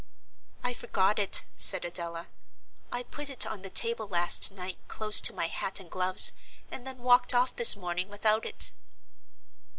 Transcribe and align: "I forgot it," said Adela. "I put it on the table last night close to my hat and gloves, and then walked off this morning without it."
"I 0.63 0.73
forgot 0.73 1.19
it," 1.19 1.45
said 1.55 1.85
Adela. 1.85 2.29
"I 2.91 3.03
put 3.03 3.29
it 3.29 3.45
on 3.45 3.61
the 3.61 3.69
table 3.69 4.07
last 4.07 4.51
night 4.51 4.79
close 4.87 5.21
to 5.21 5.31
my 5.31 5.45
hat 5.45 5.79
and 5.79 5.91
gloves, 5.91 6.31
and 6.71 6.87
then 6.87 6.97
walked 7.03 7.35
off 7.35 7.55
this 7.55 7.75
morning 7.75 8.09
without 8.09 8.43
it." 8.43 8.71